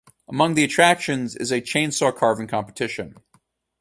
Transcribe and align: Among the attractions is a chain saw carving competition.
Among 0.27 0.55
the 0.55 0.63
attractions 0.63 1.35
is 1.35 1.51
a 1.51 1.61
chain 1.61 1.91
saw 1.91 2.11
carving 2.11 2.47
competition. 2.47 3.17